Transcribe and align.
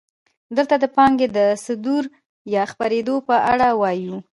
دلته 0.57 0.75
د 0.79 0.85
پانګې 0.95 1.27
د 1.37 1.39
صدور 1.65 2.03
یا 2.55 2.63
خپرېدو 2.71 3.15
په 3.27 3.35
اړه 3.51 3.67
وایو 3.81 4.15